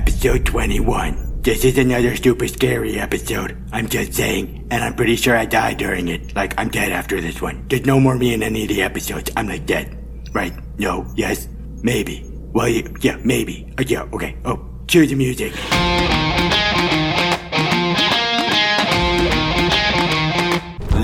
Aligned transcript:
Episode 0.00 0.46
21. 0.46 1.42
This 1.42 1.62
is 1.62 1.76
another 1.76 2.16
super 2.16 2.48
scary 2.48 2.98
episode. 2.98 3.54
I'm 3.70 3.86
just 3.86 4.14
saying, 4.14 4.66
and 4.70 4.82
I'm 4.82 4.94
pretty 4.94 5.14
sure 5.14 5.36
I 5.36 5.44
died 5.44 5.76
during 5.76 6.08
it. 6.08 6.34
Like, 6.34 6.58
I'm 6.58 6.70
dead 6.70 6.90
after 6.90 7.20
this 7.20 7.42
one. 7.42 7.66
There's 7.68 7.84
no 7.84 8.00
more 8.00 8.16
me 8.16 8.32
in 8.32 8.42
any 8.42 8.62
of 8.62 8.68
the 8.70 8.80
episodes. 8.80 9.30
I'm 9.36 9.46
like 9.46 9.66
dead. 9.66 9.94
Right? 10.32 10.54
No? 10.78 11.04
Yes? 11.16 11.48
Maybe. 11.82 12.24
Well, 12.54 12.66
yeah, 12.70 13.18
maybe. 13.22 13.74
Uh, 13.76 13.84
yeah, 13.86 14.08
okay. 14.14 14.38
Oh, 14.46 14.64
cue 14.86 15.06
the 15.06 15.16
music. 15.16 15.52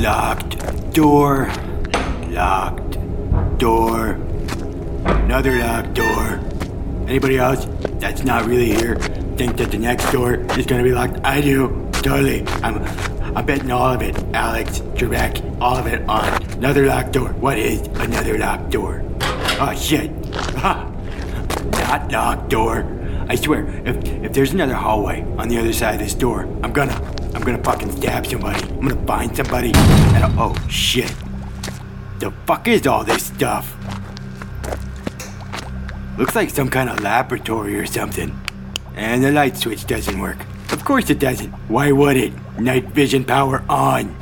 Locked 0.00 0.94
door. 0.94 1.52
Locked 2.30 3.58
door. 3.58 4.12
Another 5.04 5.58
locked 5.58 5.92
door. 5.92 6.45
Anybody 7.06 7.38
else 7.38 7.66
that's 7.98 8.24
not 8.24 8.46
really 8.46 8.72
here 8.72 8.96
think 9.36 9.56
that 9.58 9.70
the 9.70 9.78
next 9.78 10.10
door 10.10 10.34
is 10.58 10.66
gonna 10.66 10.82
be 10.82 10.92
locked? 10.92 11.18
I 11.24 11.40
do. 11.40 11.88
Totally. 11.92 12.46
I'm 12.62 12.82
I'm 13.36 13.44
betting 13.44 13.70
all 13.70 13.92
of 13.92 14.02
it, 14.02 14.16
Alex, 14.32 14.80
Trebek, 14.94 15.60
all 15.60 15.76
of 15.76 15.86
it 15.86 16.00
on 16.08 16.42
another 16.54 16.86
locked 16.86 17.12
door. 17.12 17.28
What 17.34 17.58
is 17.58 17.82
another 18.00 18.38
locked 18.38 18.70
door? 18.70 19.04
Oh 19.60 19.74
shit. 19.76 20.10
Not 20.56 22.10
locked 22.10 22.50
door. 22.50 22.84
I 23.28 23.34
swear, 23.34 23.66
if 23.84 23.96
if 24.24 24.32
there's 24.32 24.52
another 24.52 24.74
hallway 24.74 25.22
on 25.36 25.48
the 25.48 25.58
other 25.58 25.72
side 25.72 25.94
of 25.94 26.00
this 26.00 26.14
door, 26.14 26.42
I'm 26.62 26.72
gonna 26.72 26.94
I'm 27.34 27.42
gonna 27.42 27.62
fucking 27.62 27.92
stab 27.92 28.26
somebody. 28.26 28.62
I'm 28.70 28.88
gonna 28.88 29.06
find 29.06 29.36
somebody 29.36 29.72
and 29.74 30.24
oh 30.38 30.54
shit. 30.68 31.12
The 32.18 32.32
fuck 32.46 32.66
is 32.66 32.86
all 32.86 33.04
this 33.04 33.26
stuff? 33.26 33.75
Looks 36.18 36.34
like 36.34 36.50
some 36.50 36.70
kind 36.70 36.88
of 36.88 37.00
laboratory 37.00 37.78
or 37.78 37.86
something. 37.86 38.38
And 38.94 39.22
the 39.22 39.32
light 39.32 39.56
switch 39.56 39.86
doesn't 39.86 40.18
work. 40.18 40.38
Of 40.72 40.84
course 40.84 41.10
it 41.10 41.18
doesn't. 41.18 41.50
Why 41.68 41.92
would 41.92 42.16
it? 42.16 42.32
Night 42.58 42.86
vision 42.86 43.24
power 43.24 43.62
on. 43.68 44.16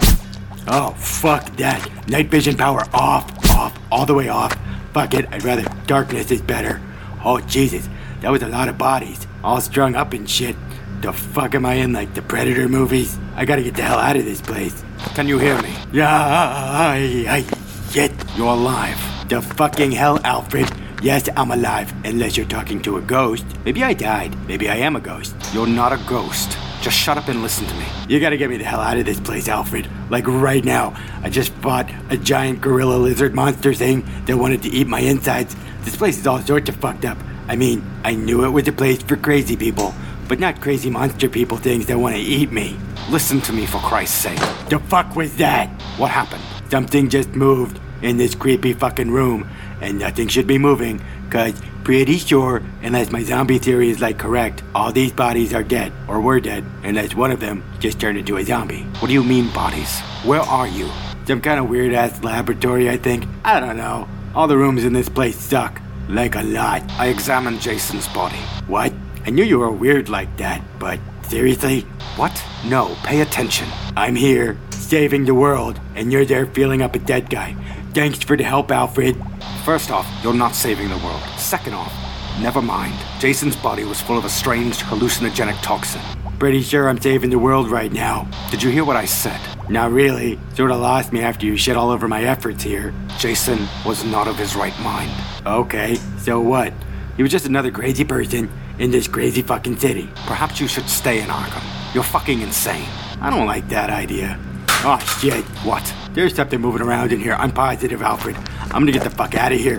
Oh, 0.66 0.90
fuck 0.98 1.44
that. 1.56 2.08
Night 2.08 2.28
vision 2.28 2.56
power 2.56 2.82
off, 2.92 3.50
off, 3.50 3.78
all 3.92 4.06
the 4.06 4.14
way 4.14 4.28
off. 4.28 4.56
Fuck 4.92 5.14
it, 5.14 5.26
I'd 5.30 5.44
rather 5.44 5.64
darkness 5.86 6.30
is 6.30 6.42
better. 6.42 6.80
Oh, 7.24 7.40
Jesus, 7.40 7.88
that 8.20 8.30
was 8.30 8.42
a 8.42 8.48
lot 8.48 8.68
of 8.68 8.76
bodies, 8.76 9.26
all 9.42 9.60
strung 9.60 9.94
up 9.94 10.12
and 10.12 10.28
shit. 10.28 10.56
The 11.00 11.12
fuck 11.12 11.54
am 11.54 11.66
I 11.66 11.74
in, 11.74 11.92
like 11.92 12.14
the 12.14 12.22
Predator 12.22 12.68
movies? 12.68 13.18
I 13.36 13.44
gotta 13.44 13.62
get 13.62 13.74
the 13.74 13.82
hell 13.82 13.98
out 13.98 14.16
of 14.16 14.24
this 14.24 14.40
place. 14.40 14.82
Can 15.14 15.28
you 15.28 15.38
hear 15.38 15.60
me? 15.62 15.74
Yeah, 15.92 16.08
I, 16.08 17.26
I, 17.28 17.90
shit. 17.90 18.12
You're 18.36 18.48
alive. 18.48 18.98
The 19.28 19.42
fucking 19.42 19.92
hell, 19.92 20.18
Alfred. 20.24 20.70
Yes, 21.04 21.28
I'm 21.36 21.50
alive, 21.50 21.92
unless 22.06 22.34
you're 22.34 22.46
talking 22.46 22.80
to 22.80 22.96
a 22.96 23.02
ghost. 23.02 23.44
Maybe 23.66 23.84
I 23.84 23.92
died. 23.92 24.34
Maybe 24.48 24.70
I 24.70 24.76
am 24.76 24.96
a 24.96 25.00
ghost. 25.00 25.36
You're 25.52 25.66
not 25.66 25.92
a 25.92 26.02
ghost. 26.08 26.56
Just 26.80 26.96
shut 26.96 27.18
up 27.18 27.28
and 27.28 27.42
listen 27.42 27.66
to 27.66 27.74
me. 27.74 27.84
You 28.08 28.20
gotta 28.20 28.38
get 28.38 28.48
me 28.48 28.56
the 28.56 28.64
hell 28.64 28.80
out 28.80 28.96
of 28.96 29.04
this 29.04 29.20
place, 29.20 29.46
Alfred. 29.46 29.86
Like 30.08 30.26
right 30.26 30.64
now. 30.64 30.96
I 31.22 31.28
just 31.28 31.52
fought 31.56 31.90
a 32.08 32.16
giant 32.16 32.62
gorilla 32.62 32.96
lizard 32.96 33.34
monster 33.34 33.74
thing 33.74 34.08
that 34.24 34.38
wanted 34.38 34.62
to 34.62 34.70
eat 34.70 34.86
my 34.86 35.00
insides. 35.00 35.54
This 35.82 35.94
place 35.94 36.16
is 36.16 36.26
all 36.26 36.40
sorts 36.40 36.70
of 36.70 36.76
fucked 36.76 37.04
up. 37.04 37.18
I 37.48 37.56
mean, 37.56 37.84
I 38.02 38.14
knew 38.14 38.46
it 38.46 38.48
was 38.48 38.66
a 38.68 38.72
place 38.72 39.02
for 39.02 39.16
crazy 39.16 39.58
people, 39.58 39.94
but 40.26 40.40
not 40.40 40.62
crazy 40.62 40.88
monster 40.88 41.28
people 41.28 41.58
things 41.58 41.84
that 41.84 41.98
want 41.98 42.16
to 42.16 42.22
eat 42.22 42.50
me. 42.50 42.78
Listen 43.10 43.42
to 43.42 43.52
me 43.52 43.66
for 43.66 43.76
Christ's 43.80 44.22
sake. 44.22 44.40
The 44.70 44.78
fuck 44.88 45.14
was 45.16 45.36
that? 45.36 45.68
What 45.98 46.12
happened? 46.12 46.44
Something 46.70 47.10
just 47.10 47.28
moved 47.34 47.78
in 48.00 48.16
this 48.16 48.34
creepy 48.34 48.72
fucking 48.72 49.10
room 49.10 49.46
and 49.84 49.98
nothing 49.98 50.26
should 50.28 50.46
be 50.46 50.58
moving, 50.58 51.00
cause 51.30 51.54
pretty 51.84 52.16
sure, 52.16 52.62
unless 52.82 53.12
my 53.12 53.22
zombie 53.22 53.58
theory 53.58 53.90
is 53.90 54.00
like 54.00 54.18
correct, 54.18 54.62
all 54.74 54.90
these 54.90 55.12
bodies 55.12 55.52
are 55.52 55.62
dead, 55.62 55.92
or 56.08 56.20
were 56.20 56.40
dead, 56.40 56.64
unless 56.82 57.14
one 57.14 57.30
of 57.30 57.38
them 57.38 57.62
just 57.78 58.00
turned 58.00 58.16
into 58.16 58.38
a 58.38 58.44
zombie. 58.44 58.84
What 58.98 59.08
do 59.08 59.14
you 59.14 59.22
mean 59.22 59.52
bodies? 59.52 60.00
Where 60.24 60.40
are 60.40 60.66
you? 60.66 60.88
Some 61.26 61.42
kind 61.42 61.60
of 61.60 61.68
weird 61.68 61.92
ass 61.92 62.22
laboratory, 62.24 62.88
I 62.88 62.96
think. 62.96 63.26
I 63.44 63.60
don't 63.60 63.76
know. 63.76 64.08
All 64.34 64.48
the 64.48 64.56
rooms 64.56 64.84
in 64.84 64.92
this 64.94 65.08
place 65.08 65.38
suck. 65.38 65.80
Like 66.08 66.34
a 66.34 66.42
lot. 66.42 66.82
I 66.98 67.08
examined 67.08 67.60
Jason's 67.60 68.08
body. 68.08 68.40
What? 68.66 68.92
I 69.26 69.30
knew 69.30 69.44
you 69.44 69.58
were 69.58 69.70
weird 69.70 70.08
like 70.08 70.36
that, 70.38 70.62
but 70.78 70.98
seriously? 71.28 71.80
What? 72.16 72.42
No, 72.66 72.94
pay 73.04 73.20
attention. 73.20 73.68
I'm 73.96 74.14
here, 74.14 74.58
saving 74.70 75.24
the 75.24 75.34
world, 75.34 75.80
and 75.94 76.12
you're 76.12 76.26
there 76.26 76.46
feeling 76.46 76.82
up 76.82 76.94
a 76.94 76.98
dead 76.98 77.30
guy. 77.30 77.56
Thanks 77.94 78.22
for 78.22 78.36
the 78.36 78.44
help, 78.44 78.70
Alfred. 78.70 79.16
First 79.64 79.90
off, 79.90 80.06
you're 80.22 80.34
not 80.34 80.54
saving 80.54 80.88
the 80.88 80.98
world. 80.98 81.22
Second 81.36 81.74
off, 81.74 81.92
never 82.40 82.60
mind. 82.60 82.94
Jason's 83.18 83.56
body 83.56 83.84
was 83.84 84.00
full 84.00 84.18
of 84.18 84.24
a 84.24 84.28
strange 84.28 84.78
hallucinogenic 84.78 85.60
toxin. 85.62 86.02
Pretty 86.38 86.62
sure 86.62 86.88
I'm 86.88 87.00
saving 87.00 87.30
the 87.30 87.38
world 87.38 87.70
right 87.70 87.92
now. 87.92 88.28
Did 88.50 88.62
you 88.62 88.70
hear 88.70 88.84
what 88.84 88.96
I 88.96 89.04
said? 89.04 89.40
Not 89.70 89.92
really. 89.92 90.38
Sorta 90.54 90.76
lost 90.76 91.12
me 91.12 91.22
after 91.22 91.46
you 91.46 91.56
shit 91.56 91.76
all 91.76 91.90
over 91.90 92.08
my 92.08 92.24
efforts 92.24 92.62
here. 92.62 92.92
Jason 93.18 93.66
was 93.86 94.04
not 94.04 94.28
of 94.28 94.36
his 94.36 94.54
right 94.54 94.78
mind. 94.80 95.10
Okay, 95.46 95.94
so 96.18 96.40
what? 96.40 96.72
He 97.16 97.22
was 97.22 97.32
just 97.32 97.46
another 97.46 97.70
crazy 97.70 98.04
person 98.04 98.50
in 98.78 98.90
this 98.90 99.08
crazy 99.08 99.40
fucking 99.40 99.78
city. 99.78 100.10
Perhaps 100.26 100.60
you 100.60 100.68
should 100.68 100.88
stay 100.88 101.22
in 101.22 101.28
Arkham. 101.28 101.62
You're 101.94 102.04
fucking 102.04 102.40
insane. 102.40 102.88
I 103.20 103.30
don't 103.30 103.46
like 103.46 103.68
that 103.68 103.88
idea. 103.88 104.38
Oh 104.86 104.98
shit. 105.20 105.44
What? 105.64 105.94
There's 106.12 106.34
something 106.34 106.60
moving 106.60 106.82
around 106.82 107.12
in 107.12 107.20
here. 107.20 107.34
I'm 107.34 107.52
positive, 107.52 108.02
Alfred. 108.02 108.36
I'm 108.74 108.80
gonna 108.80 108.90
get 108.90 109.04
the 109.04 109.10
fuck 109.10 109.36
out 109.36 109.52
of 109.52 109.58
here. 109.60 109.78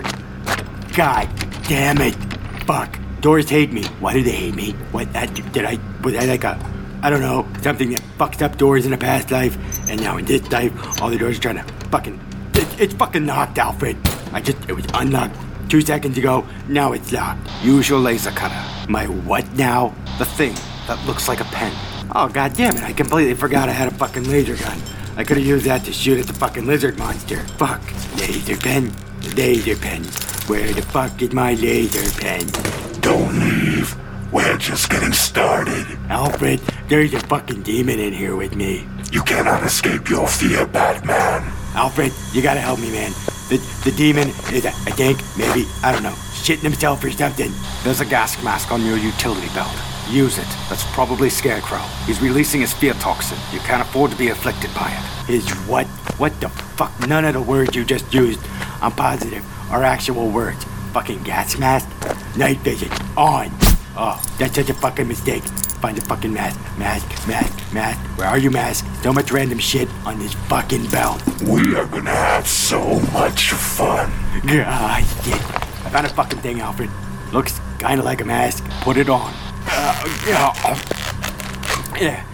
God 0.96 1.28
damn 1.68 1.98
it. 1.98 2.14
Fuck. 2.64 2.98
Doors 3.20 3.50
hate 3.50 3.70
me. 3.70 3.84
Why 4.00 4.14
do 4.14 4.22
they 4.22 4.30
hate 4.30 4.54
me? 4.54 4.72
What 4.90 5.12
that 5.12 5.34
did 5.52 5.66
I 5.66 5.78
was 6.02 6.14
I 6.16 6.24
like 6.24 6.44
a 6.44 6.58
I 7.02 7.10
don't 7.10 7.20
know, 7.20 7.46
something 7.60 7.90
that 7.90 8.00
fucked 8.16 8.40
up 8.40 8.56
doors 8.56 8.86
in 8.86 8.94
a 8.94 8.96
past 8.96 9.30
life, 9.30 9.58
and 9.90 10.00
now 10.00 10.16
in 10.16 10.24
this 10.24 10.50
life, 10.50 10.72
all 11.02 11.10
the 11.10 11.18
doors 11.18 11.36
are 11.36 11.40
trying 11.42 11.56
to 11.56 11.62
fucking 11.90 12.18
it, 12.54 12.80
it's 12.80 12.94
fucking 12.94 13.26
locked, 13.26 13.58
Alfred. 13.58 13.98
I 14.32 14.40
just 14.40 14.66
it 14.66 14.72
was 14.72 14.86
unlocked 14.94 15.36
two 15.68 15.82
seconds 15.82 16.16
ago, 16.16 16.46
now 16.66 16.92
it's 16.92 17.12
locked. 17.12 17.46
Use 17.62 17.90
your 17.90 17.98
laser 17.98 18.30
cutter. 18.30 18.90
My 18.90 19.04
what 19.04 19.46
now? 19.52 19.94
The 20.18 20.24
thing 20.24 20.54
that 20.86 20.98
looks 21.06 21.28
like 21.28 21.40
a 21.40 21.44
pen. 21.44 21.72
Oh 22.14 22.28
god 22.28 22.54
damn 22.54 22.74
it, 22.74 22.82
I 22.82 22.94
completely 22.94 23.34
forgot 23.34 23.68
I 23.68 23.72
had 23.72 23.92
a 23.92 23.94
fucking 23.94 24.24
laser 24.24 24.56
gun. 24.56 24.80
I 25.18 25.24
could 25.24 25.38
have 25.38 25.46
used 25.46 25.64
that 25.64 25.82
to 25.84 25.92
shoot 25.92 26.20
at 26.20 26.26
the 26.26 26.34
fucking 26.34 26.66
lizard 26.66 26.98
monster. 26.98 27.38
Fuck. 27.56 27.80
Laser 28.18 28.56
pen. 28.56 28.92
Laser 29.34 29.74
pen. 29.74 30.04
Where 30.46 30.70
the 30.74 30.82
fuck 30.82 31.22
is 31.22 31.32
my 31.32 31.54
laser 31.54 32.04
pen? 32.20 32.46
Don't 33.00 33.32
leave. 33.40 33.96
We're 34.30 34.58
just 34.58 34.90
getting 34.90 35.14
started. 35.14 35.86
Alfred, 36.10 36.60
there's 36.88 37.14
a 37.14 37.20
fucking 37.20 37.62
demon 37.62 37.98
in 37.98 38.12
here 38.12 38.36
with 38.36 38.54
me. 38.56 38.86
You 39.10 39.22
cannot 39.22 39.62
escape 39.64 40.10
your 40.10 40.28
fear, 40.28 40.66
Batman. 40.66 41.50
Alfred, 41.74 42.12
you 42.32 42.42
gotta 42.42 42.60
help 42.60 42.78
me, 42.78 42.90
man. 42.90 43.12
The, 43.48 43.56
the 43.84 43.96
demon 43.96 44.28
is, 44.52 44.66
I 44.66 44.70
think, 44.70 45.20
maybe, 45.38 45.66
I 45.82 45.92
don't 45.92 46.02
know, 46.02 46.14
shitting 46.44 46.62
himself 46.62 47.02
or 47.02 47.10
something. 47.10 47.52
There's 47.84 48.02
a 48.02 48.06
gas 48.06 48.42
mask 48.44 48.70
on 48.70 48.84
your 48.84 48.98
utility 48.98 49.48
belt. 49.54 49.95
Use 50.10 50.38
it. 50.38 50.46
That's 50.68 50.84
probably 50.92 51.28
Scarecrow. 51.28 51.82
He's 52.06 52.20
releasing 52.22 52.60
his 52.60 52.72
fear 52.72 52.94
toxin. 52.94 53.38
You 53.52 53.58
can't 53.60 53.82
afford 53.82 54.12
to 54.12 54.16
be 54.16 54.28
afflicted 54.28 54.72
by 54.74 54.90
it. 54.90 55.26
His 55.26 55.50
what? 55.66 55.86
What 56.18 56.40
the 56.40 56.48
fuck? 56.48 56.92
None 57.08 57.24
of 57.24 57.34
the 57.34 57.42
words 57.42 57.74
you 57.74 57.84
just 57.84 58.14
used, 58.14 58.40
I'm 58.80 58.92
positive, 58.92 59.44
are 59.70 59.82
actual 59.82 60.28
words. 60.30 60.64
Fucking 60.92 61.24
gas 61.24 61.58
mask? 61.58 61.88
Night 62.36 62.58
vision. 62.58 62.90
On. 63.16 63.50
Oh, 63.96 64.22
that's 64.38 64.54
such 64.54 64.70
a 64.70 64.74
fucking 64.74 65.08
mistake. 65.08 65.42
Find 65.82 65.96
the 65.96 66.02
fucking 66.02 66.32
mask. 66.32 66.58
Mask, 66.78 67.08
mask, 67.26 67.74
mask. 67.74 67.98
Where 68.18 68.28
are 68.28 68.38
you, 68.38 68.50
mask? 68.50 68.86
So 69.02 69.12
much 69.12 69.32
random 69.32 69.58
shit 69.58 69.88
on 70.04 70.18
this 70.18 70.34
fucking 70.48 70.86
belt. 70.86 71.22
We 71.42 71.74
are 71.74 71.86
gonna 71.86 72.10
have 72.14 72.46
so 72.46 73.00
much 73.12 73.52
fun. 73.52 74.10
God, 74.46 75.04
shit. 75.24 75.34
I 75.34 75.90
found 75.90 76.06
a 76.06 76.10
fucking 76.10 76.38
thing, 76.40 76.60
Alfred. 76.60 76.90
Looks 77.32 77.60
kinda 77.78 78.02
like 78.02 78.20
a 78.20 78.24
mask. 78.24 78.64
Put 78.82 78.96
it 78.96 79.08
on. 79.08 79.34
Yeah. 80.26 80.52
Oh. 80.64 81.96
Yeah. 82.00 82.26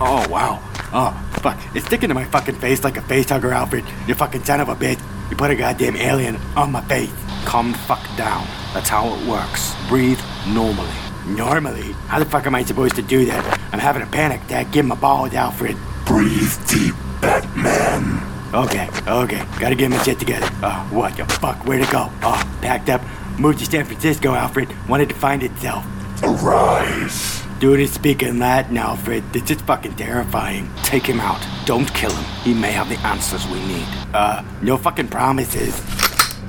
Oh, 0.00 0.28
wow. 0.28 0.62
Oh, 0.92 1.10
fuck. 1.40 1.58
It's 1.74 1.86
sticking 1.86 2.08
to 2.08 2.14
my 2.14 2.24
fucking 2.24 2.54
face 2.56 2.84
like 2.84 2.96
a 2.96 3.02
face 3.02 3.28
hugger, 3.28 3.52
Alfred. 3.52 3.84
You 4.06 4.14
fucking 4.14 4.44
son 4.44 4.60
of 4.60 4.68
a 4.68 4.76
bitch. 4.76 5.00
You 5.30 5.36
put 5.36 5.50
a 5.50 5.56
goddamn 5.56 5.96
alien 5.96 6.36
on 6.56 6.70
my 6.70 6.80
face. 6.82 7.12
Calm 7.44 7.72
the 7.72 7.78
fuck 7.78 8.04
down. 8.16 8.46
That's 8.74 8.88
how 8.88 9.14
it 9.14 9.26
works. 9.26 9.74
Breathe 9.88 10.20
normally. 10.46 10.90
Normally? 11.26 11.92
How 12.08 12.18
the 12.18 12.24
fuck 12.24 12.46
am 12.46 12.54
I 12.54 12.62
supposed 12.62 12.94
to 12.96 13.02
do 13.02 13.24
that? 13.26 13.60
I'm 13.72 13.78
having 13.78 14.02
a 14.02 14.06
panic 14.06 14.42
attack. 14.44 14.70
Give 14.72 14.84
him 14.84 14.92
a 14.92 14.96
ball 14.96 15.26
Alfred. 15.26 15.76
Breathe 16.06 16.68
deep, 16.68 16.94
Batman. 17.20 18.20
Okay, 18.54 18.88
okay. 19.08 19.44
Gotta 19.58 19.74
get 19.74 19.90
my 19.90 20.02
shit 20.02 20.18
together. 20.18 20.48
Oh, 20.62 20.88
what 20.90 21.16
the 21.16 21.24
fuck? 21.24 21.64
Where'd 21.64 21.82
it 21.82 21.90
go? 21.90 22.10
Oh, 22.22 22.58
packed 22.60 22.90
up. 22.90 23.00
Moved 23.38 23.60
to 23.60 23.66
San 23.66 23.84
Francisco, 23.86 24.34
Alfred. 24.34 24.68
Wanted 24.88 25.08
to 25.08 25.14
find 25.14 25.42
itself. 25.42 25.86
Arise. 26.22 27.42
Dude 27.58 27.80
is 27.80 27.92
speaking 27.92 28.38
Latin, 28.38 28.76
Alfred. 28.76 29.24
This 29.32 29.50
is 29.50 29.60
fucking 29.62 29.96
terrifying. 29.96 30.68
Take 30.82 31.04
him 31.04 31.20
out. 31.20 31.44
Don't 31.66 31.92
kill 31.94 32.10
him. 32.10 32.24
He 32.42 32.54
may 32.54 32.72
have 32.72 32.88
the 32.88 32.98
answers 33.06 33.46
we 33.48 33.64
need. 33.66 33.86
Uh, 34.14 34.44
no 34.62 34.76
fucking 34.76 35.08
promises. 35.08 35.80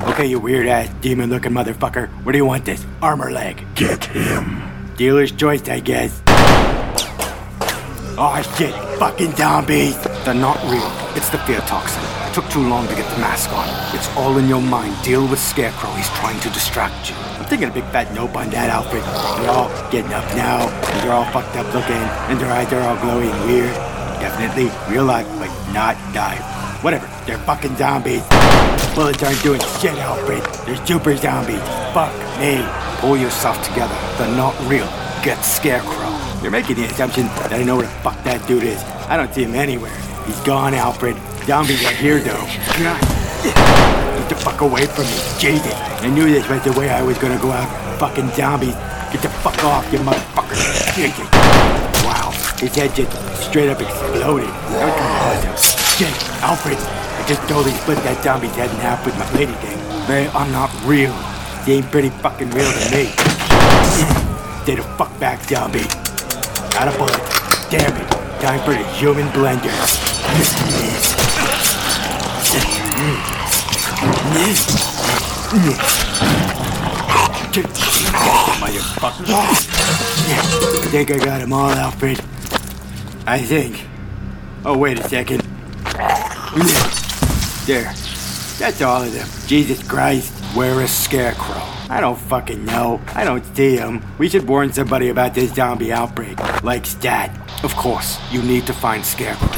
Okay, 0.04 0.25
you 0.25 0.40
weird 0.40 0.68
ass 0.68 0.90
demon 1.02 1.30
looking 1.30 1.52
motherfucker. 1.52 2.08
Where 2.24 2.34
do 2.34 2.38
you 2.38 2.46
want 2.46 2.66
this? 2.66 2.86
Armor 3.02 3.31
leg. 3.31 3.66
Get 3.75 4.06
him. 4.06 4.62
Dealer's 4.96 5.31
choice, 5.31 5.68
I 5.68 5.80
guess. 5.80 6.22
Oh 8.16 8.56
shit, 8.58 8.74
fucking 9.00 9.36
zombies! 9.36 9.98
They're 10.24 10.36
not 10.36 10.62
real. 10.66 10.92
It's 11.18 11.30
the 11.30 11.40
fear 11.40 11.62
toxin. 11.62 12.23
Took 12.33 12.50
too 12.50 12.68
long 12.68 12.88
to 12.88 12.95
get 12.95 13.07
the 13.13 13.19
mask 13.21 13.53
on. 13.53 13.69
It's 13.94 14.09
all 14.18 14.39
in 14.39 14.47
your 14.47 14.59
mind. 14.59 14.95
Deal 15.03 15.27
with 15.27 15.38
Scarecrow. 15.38 15.91
He's 15.91 16.09
trying 16.18 16.39
to 16.39 16.50
distract 16.50 17.12
you. 17.12 17.15
I'm 17.38 17.45
thinking 17.45 17.69
a 17.69 17.71
big 17.71 17.85
fat 17.94 18.12
nope 18.12 18.35
on 18.35 18.50
that 18.50 18.71
outfit. 18.71 19.03
They're 19.38 19.51
all 19.51 19.69
getting 19.91 20.12
up 20.13 20.25
now, 20.33 20.65
and 20.65 21.01
they're 21.01 21.13
all 21.13 21.30
fucked 21.30 21.56
up 21.56 21.71
looking, 21.75 22.01
and 22.33 22.41
their 22.41 22.50
eyes 22.50 22.74
are 22.74 22.81
all 22.81 22.97
glowing 23.06 23.30
weird. 23.45 23.69
Definitely 24.18 24.71
real 24.89 25.06
life, 25.06 25.27
but 25.38 25.53
not 25.74 25.94
die. 26.12 26.38
Whatever, 26.81 27.06
they're 27.27 27.38
fucking 27.45 27.75
zombies. 27.75 28.25
Bullets 28.95 29.21
aren't 29.21 29.44
doing 29.44 29.62
shit, 29.77 29.94
Alfred. 30.01 30.41
They're 30.65 30.83
super 30.88 31.15
zombies. 31.15 31.62
Fuck 31.94 32.18
me. 32.41 32.65
Pull 32.97 33.15
yourself 33.15 33.62
together. 33.62 33.94
They're 34.18 34.35
not 34.35 34.57
real. 34.65 34.89
Get 35.21 35.38
Scarecrow. 35.45 36.09
You're 36.41 36.50
making 36.50 36.77
the 36.77 36.85
assumption 36.85 37.27
that 37.45 37.53
I 37.53 37.62
know 37.62 37.77
where 37.77 37.85
the 37.85 37.94
fuck 38.01 38.18
that 38.24 38.41
dude 38.47 38.63
is. 38.63 38.81
I 39.07 39.18
don't 39.18 39.31
see 39.31 39.44
him 39.44 39.53
anywhere. 39.53 39.94
He's 40.25 40.39
gone, 40.41 40.74
Alfred. 40.74 41.15
Zombies 41.45 41.86
are 41.86 41.92
here, 41.92 42.19
though. 42.19 42.45
Get 43.44 44.30
the 44.30 44.36
fuck 44.36 44.62
away 44.62 44.86
from 44.86 45.04
me. 45.04 45.19
Jesus. 45.38 45.74
I 46.00 46.07
knew 46.07 46.24
this 46.31 46.48
was 46.48 46.63
the 46.63 46.72
way 46.80 46.90
I 46.90 47.01
was 47.01 47.18
gonna 47.18 47.40
go 47.40 47.51
out. 47.51 47.68
Fucking 48.00 48.30
zombies. 48.31 48.75
Get 49.12 49.22
the 49.22 49.30
fuck 49.44 49.62
off, 49.66 49.84
you 49.92 50.00
motherfucker. 50.00 50.56
Jesus. 50.95 51.28
Wow. 52.07 52.31
His 52.57 52.74
head 52.74 52.95
just 52.95 53.12
straight 53.44 53.68
up 53.68 53.81
exploded. 53.81 54.48
That. 54.48 55.60
Shit, 55.60 56.16
Alfred. 56.42 56.78
I 56.78 57.25
just 57.28 57.42
totally 57.50 57.75
split 57.75 57.98
that 58.07 58.24
zombie's 58.24 58.56
head 58.56 58.69
in 58.69 58.78
half 58.78 59.06
with 59.06 59.18
my 59.19 59.30
lady 59.34 59.51
thing. 59.60 59.78
They 60.07 60.28
are 60.28 60.48
not 60.48 60.72
real. 60.86 61.13
They 61.66 61.74
ain't 61.74 61.92
pretty 61.92 62.10
fucking 62.24 62.51
real 62.51 62.72
to 62.72 62.92
me. 62.95 63.12
Stay 64.63 64.75
the 64.75 64.84
fuck 64.98 65.12
back, 65.19 65.44
zombie. 65.44 65.84
Out 66.80 66.88
of 66.88 66.98
bullet. 66.98 67.19
Damn 67.69 67.92
it. 68.00 68.10
Time 68.40 68.62
for 68.63 68.72
the 68.72 68.84
human 68.95 69.28
blender. 69.36 69.72
I 80.75 80.88
think 80.92 81.12
I 81.12 81.18
got 81.18 81.42
them 81.42 81.54
all, 81.54 81.69
Alfred. 81.69 82.19
I 83.25 83.40
think. 83.40 83.88
Oh, 84.66 84.78
wait 84.78 85.00
a 85.00 85.04
second. 85.10 85.42
There. 87.66 87.94
That's 88.60 88.81
all 88.81 89.01
of 89.01 89.13
them. 89.13 89.28
Jesus 89.48 89.81
Christ. 89.88 90.31
Where 90.56 90.81
is 90.81 90.92
Scarecrow? 90.92 91.62
I 91.90 92.00
don't 92.00 92.18
fucking 92.18 92.63
know. 92.63 93.01
I 93.16 93.24
don't 93.24 93.44
see 93.56 93.75
him. 93.75 94.04
We 94.18 94.30
should 94.30 94.48
warn 94.48 94.72
somebody 94.72 95.10
about 95.10 95.34
this 95.34 95.54
zombie 95.54 95.92
outbreak. 95.92 96.40
Like 96.63 96.86
stat. 96.86 97.36
Of 97.63 97.75
course, 97.75 98.19
you 98.31 98.42
need 98.44 98.68
to 98.68 98.74
find 98.74 99.04
Scarecrow. 99.04 99.50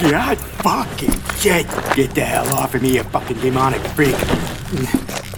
God 0.00 0.38
fucking 0.38 1.20
shit. 1.38 1.66
Get 1.94 2.14
the 2.14 2.24
hell 2.24 2.52
off 2.54 2.74
of 2.74 2.82
me, 2.82 2.96
you 2.96 3.02
fucking 3.04 3.38
demonic 3.38 3.80
freak. 3.88 4.16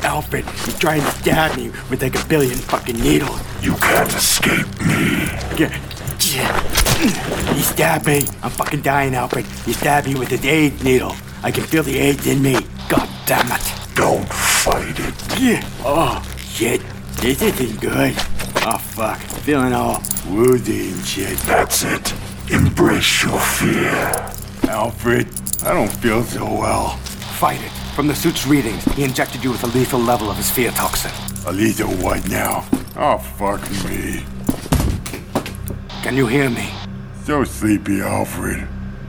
Alfred, 0.02 0.44
you're 0.44 0.78
trying 0.78 1.02
to 1.02 1.10
stab 1.10 1.56
me 1.56 1.70
with 1.90 2.02
like 2.02 2.22
a 2.22 2.26
billion 2.26 2.56
fucking 2.56 2.98
needles. 2.98 3.40
You 3.62 3.74
can't 3.74 4.08
escape 4.14 4.66
me. 4.80 5.28
Yeah. 5.58 7.52
He 7.54 7.62
stabbed 7.62 8.06
me. 8.06 8.22
I'm 8.42 8.50
fucking 8.50 8.82
dying, 8.82 9.14
Alfred. 9.14 9.46
He 9.64 9.72
stabbed 9.72 10.06
me 10.06 10.14
with 10.14 10.28
his 10.28 10.44
AIDS 10.44 10.82
needle. 10.82 11.14
I 11.42 11.50
can 11.50 11.64
feel 11.64 11.82
the 11.82 11.98
AIDS 11.98 12.26
in 12.26 12.40
me. 12.42 12.56
God 12.88 13.08
damn 13.26 13.46
it. 13.52 13.72
Don't 13.94 14.28
fight 14.28 14.98
it. 14.98 15.40
Yeah. 15.40 15.68
Oh, 15.84 16.22
shit. 16.38 16.80
This 17.20 17.42
isn't 17.42 17.80
good. 17.80 18.14
Oh, 18.64 18.78
fuck. 18.78 19.18
Feeling 19.18 19.72
all 19.72 20.02
woozy 20.28 20.92
and 20.92 21.04
shit. 21.04 21.36
That's 21.40 21.84
it. 21.84 22.14
Embrace 22.50 23.22
your 23.24 23.38
fear. 23.40 24.35
Alfred, 24.68 25.28
I 25.64 25.72
don't 25.72 25.90
feel 25.90 26.22
so 26.24 26.44
well. 26.44 26.96
Fight 27.38 27.60
it. 27.62 27.70
From 27.94 28.06
the 28.06 28.14
suit's 28.14 28.46
readings, 28.46 28.84
he 28.94 29.04
injected 29.04 29.42
you 29.42 29.50
with 29.50 29.62
a 29.64 29.68
lethal 29.68 30.00
level 30.00 30.30
of 30.30 30.36
his 30.36 30.50
fear 30.50 30.70
toxin. 30.72 31.10
A 31.46 31.52
lethal 31.52 31.88
what 32.04 32.28
now? 32.28 32.64
Oh, 32.96 33.18
fuck 33.18 33.62
me. 33.84 34.24
Can 36.02 36.16
you 36.16 36.26
hear 36.26 36.50
me? 36.50 36.70
So 37.24 37.44
sleepy, 37.44 38.00
Alfred. 38.00 38.66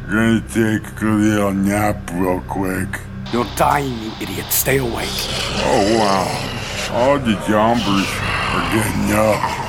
Gonna 0.10 0.42
take 0.48 1.02
a 1.02 1.06
little 1.06 1.54
nap 1.54 2.10
real 2.14 2.42
quick. 2.42 2.88
You're 3.34 3.48
dying, 3.56 3.98
you 4.02 4.12
idiot. 4.22 4.46
Stay 4.52 4.78
awake. 4.78 5.10
Oh, 5.66 5.98
wow. 6.00 6.98
All 6.98 7.20
the 7.20 7.34
zombies 7.46 8.08
are 8.54 8.72
getting 8.74 9.12
up. 9.12 9.68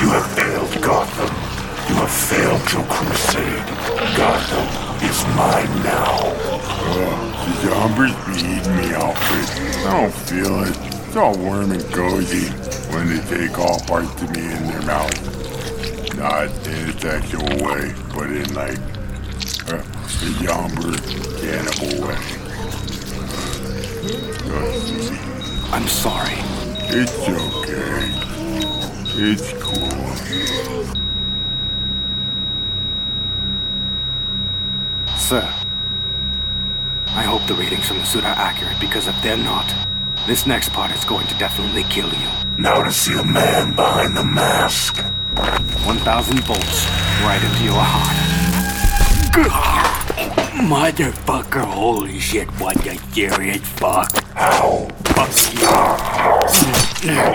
You 0.00 0.08
have 0.08 0.26
failed 0.32 0.82
Gotham. 0.82 1.43
You 1.88 1.94
have 1.96 2.10
failed 2.10 2.72
your 2.72 2.84
crusade. 2.84 3.66
Gotham 4.16 4.66
is 5.04 5.20
mine 5.36 5.82
now. 5.82 6.16
Uh, 6.96 7.34
the 7.44 7.52
zombies 7.68 8.16
be 8.24 8.34
eating 8.40 8.76
me, 8.76 8.94
Alfred. 8.94 9.48
I 9.86 10.00
don't 10.00 10.14
feel 10.14 10.64
it. 10.64 10.76
It's 11.06 11.16
all 11.16 11.36
warm 11.38 11.72
and 11.72 11.84
cozy 11.92 12.48
when 12.92 13.08
they 13.08 13.20
take 13.28 13.58
all 13.58 13.78
parts 13.80 14.22
of 14.22 14.30
me 14.30 14.40
in 14.44 14.66
their 14.66 14.82
mouth. 14.82 16.16
Not 16.16 16.48
in 16.66 16.88
a 16.88 17.00
sexual 17.00 17.44
way, 17.64 17.94
but 18.14 18.30
in 18.30 18.54
like 18.54 18.78
uh, 19.68 19.76
a 19.76 20.30
yomber 20.40 20.96
cannibal 21.40 22.08
way. 22.08 22.44
I'm 25.72 25.86
sorry. 25.88 26.38
it's 26.88 27.28
okay. 27.28 28.24
It's 29.16 29.52
cool. 29.62 31.03
Sir, 35.24 35.40
I 37.16 37.22
hope 37.22 37.46
the 37.46 37.54
readings 37.54 37.88
from 37.88 37.96
the 37.96 38.04
suit 38.04 38.24
are 38.24 38.36
accurate 38.36 38.78
because 38.78 39.08
if 39.08 39.16
they're 39.22 39.38
not, 39.38 39.64
this 40.26 40.46
next 40.46 40.70
part 40.74 40.90
is 40.94 41.02
going 41.06 41.26
to 41.28 41.38
definitely 41.38 41.84
kill 41.84 42.10
you. 42.12 42.28
Now 42.58 42.82
to 42.82 42.92
see 42.92 43.18
a 43.18 43.24
man 43.24 43.74
behind 43.74 44.14
the 44.14 44.22
mask. 44.22 44.98
1,000 45.86 46.40
volts 46.40 46.84
right 47.24 47.42
into 47.42 47.64
your 47.64 47.80
heart. 47.80 48.14
Motherfucker, 50.60 51.64
holy 51.64 52.18
shit, 52.18 52.46
what 52.60 52.76
the 52.84 52.94
serious 53.14 53.66
fuck? 53.80 54.12
How? 54.34 54.86
Fuck 55.16 55.32
you. 55.54 55.60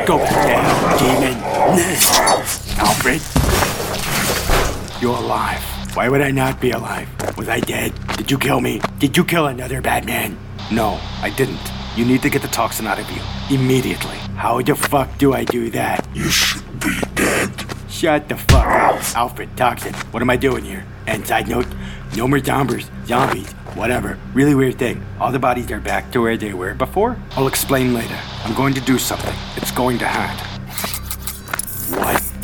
Go 0.06 0.20
down, 0.20 1.00
demon. 1.00 1.42
Alfred, 2.78 3.22
You're 5.02 5.18
alive. 5.18 5.64
why 5.96 6.08
would 6.08 6.22
I 6.22 6.30
not 6.30 6.62
be 6.62 6.70
alive? 6.70 7.10
Was 7.40 7.48
I 7.48 7.62
dead? 7.62 7.94
Did 8.18 8.30
you 8.30 8.38
kill 8.38 8.60
me? 8.60 8.82
Did 8.98 9.16
you 9.16 9.24
kill 9.24 9.48
another 9.48 9.82
Batman? 9.82 10.38
No, 10.74 11.00
I 11.22 11.30
didn't. 11.30 11.72
You 11.96 12.04
need 12.04 12.22
to 12.24 12.30
get 12.30 12.42
the 12.42 12.50
toxin 12.50 12.86
out 12.86 13.00
of 13.00 13.10
you. 13.12 13.22
Immediately. 13.50 14.18
How 14.36 14.62
the 14.62 14.76
fuck 14.76 15.18
do 15.18 15.32
I 15.32 15.46
do 15.46 15.70
that? 15.70 16.06
You 16.14 16.30
should 16.30 16.66
be 16.82 17.00
dead. 17.16 17.50
Shut 17.88 18.28
the 18.28 18.36
fuck 18.36 18.66
up, 18.66 19.16
Alfred 19.16 19.56
Toxin. 19.56 19.94
What 20.12 20.22
am 20.22 20.30
I 20.30 20.36
doing 20.36 20.66
here? 20.66 20.86
And 21.08 21.26
side 21.26 21.48
note, 21.48 21.66
no 22.18 22.28
more 22.28 22.40
zombies, 22.40 22.92
zombies, 23.06 23.54
whatever. 23.74 24.20
Really 24.34 24.54
weird 24.54 24.78
thing. 24.78 25.02
All 25.22 25.32
the 25.32 25.40
bodies 25.40 25.72
are 25.72 25.80
back 25.80 26.12
to 26.12 26.20
where 26.20 26.36
they 26.36 26.54
were 26.54 26.74
before. 26.74 27.18
I'll 27.38 27.48
explain 27.48 27.94
later. 27.94 28.20
I'm 28.44 28.54
going 28.54 28.74
to 28.74 28.82
do 28.82 29.00
something. 29.00 29.34
It's 29.56 29.72
going 29.72 29.98
to 30.00 30.08
hurt. 30.10 30.42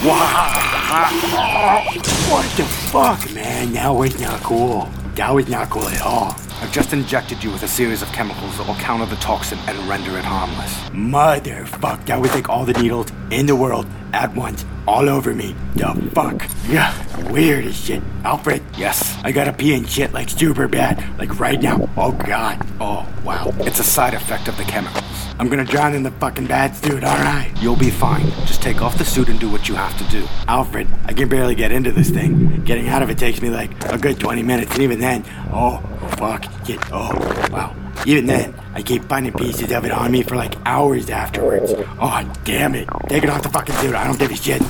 What? 0.05 0.74
What 0.95 2.45
the 2.55 2.63
fuck, 2.63 3.33
man? 3.33 3.73
That 3.73 3.89
was 3.89 4.17
not 4.21 4.39
cool. 4.41 4.89
That 5.15 5.29
was 5.33 5.49
not 5.49 5.69
cool 5.69 5.89
at 5.89 6.01
all. 6.01 6.33
I've 6.61 6.71
just 6.71 6.93
injected 6.93 7.43
you 7.43 7.51
with 7.51 7.63
a 7.63 7.67
series 7.67 8.01
of 8.01 8.07
chemicals 8.13 8.57
that 8.57 8.65
will 8.65 8.75
counter 8.75 9.05
the 9.05 9.17
toxin 9.17 9.59
and 9.67 9.77
render 9.89 10.17
it 10.17 10.23
harmless. 10.23 10.73
Motherfuck, 10.91 12.05
that 12.05 12.21
would 12.21 12.31
take 12.31 12.47
all 12.47 12.63
the 12.63 12.71
needles 12.81 13.07
in 13.29 13.45
the 13.45 13.57
world 13.57 13.85
at 14.13 14.33
once, 14.35 14.63
all 14.87 15.09
over 15.09 15.33
me. 15.35 15.53
The 15.75 15.93
fuck? 16.13 16.49
Yeah, 16.69 16.93
weird 17.29 17.65
as 17.65 17.75
shit. 17.77 18.01
Alfred, 18.23 18.63
Yes. 18.77 19.17
I 19.25 19.33
gotta 19.33 19.51
pee 19.51 19.73
and 19.75 19.87
shit 19.89 20.13
like 20.13 20.29
super 20.29 20.69
bad, 20.69 21.03
like 21.19 21.41
right 21.41 21.61
now. 21.61 21.89
Oh 21.97 22.13
god. 22.13 22.65
Oh, 22.79 23.05
wow. 23.25 23.51
It's 23.59 23.81
a 23.81 23.83
side 23.83 24.13
effect 24.13 24.47
of 24.47 24.55
the 24.55 24.63
chemicals. 24.63 25.03
I'm 25.37 25.49
gonna 25.49 25.65
drown 25.65 25.93
in 25.93 26.03
the 26.03 26.11
fucking 26.11 26.47
bat 26.47 26.77
suit, 26.77 27.03
alright. 27.03 27.51
You'll 27.61 27.75
be 27.75 27.89
fine. 27.89 28.25
Just 28.45 28.61
take 28.61 28.81
off 28.81 28.97
the 28.97 29.03
suit 29.03 29.27
and 29.27 29.37
do 29.37 29.49
what 29.49 29.67
you 29.67 29.75
have 29.75 29.97
to 29.97 30.05
do. 30.05 30.25
Alfred, 30.47 30.87
I 31.05 31.13
can 31.13 31.27
barely 31.27 31.55
get 31.55 31.73
into 31.73 31.91
this 31.91 32.09
thing. 32.09 32.63
Getting 32.63 32.87
out 32.87 33.03
of 33.03 33.09
it 33.09 33.17
takes 33.17 33.41
me 33.41 33.49
like 33.49 33.69
a 33.91 33.97
good 33.97 34.17
20 34.17 34.43
minutes, 34.43 34.71
and 34.73 34.81
even 34.81 34.97
then, 34.99 35.25
oh, 35.51 35.81
fuck, 36.17 36.45
shit, 36.65 36.79
oh, 36.93 37.09
wow. 37.51 37.75
Even 38.05 38.25
then, 38.25 38.55
I 38.73 38.81
keep 38.81 39.03
finding 39.05 39.33
pieces 39.33 39.73
of 39.73 39.83
it 39.83 39.91
on 39.91 40.09
me 40.11 40.23
for 40.23 40.37
like 40.37 40.55
hours 40.65 41.09
afterwards. 41.09 41.73
Oh, 41.99 42.33
damn 42.45 42.73
it. 42.75 42.87
Take 43.09 43.23
it 43.23 43.29
off 43.29 43.43
the 43.43 43.49
fucking 43.49 43.75
suit, 43.75 43.93
I 43.93 44.05
don't 44.05 44.17
give 44.17 44.31
a 44.31 44.35
shit. 44.35 44.61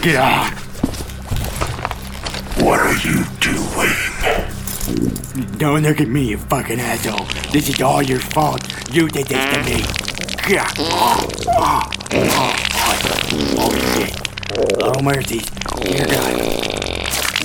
Get 0.00 0.16
off. 0.16 0.54
What 2.62 2.78
are 2.78 2.94
you 2.98 3.24
doing? 3.40 3.96
Don't 5.58 5.82
look 5.82 6.00
at 6.00 6.06
me, 6.08 6.28
you 6.30 6.38
fucking 6.38 6.78
asshole. 6.78 7.26
This 7.52 7.68
is 7.68 7.82
all 7.82 8.02
your 8.02 8.20
fault. 8.20 8.71
You 8.92 9.08
did 9.08 9.26
this 9.26 9.54
to 9.54 9.62
me. 9.64 9.80
Yeah. 10.52 10.68
Oh, 10.76 11.26
oh, 14.82 15.02
mercies. 15.02 15.48
Dear 15.80 16.04
God. 16.04 16.36